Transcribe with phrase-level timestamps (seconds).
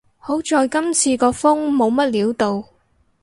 [0.17, 2.63] 好在今次個風冇乜料到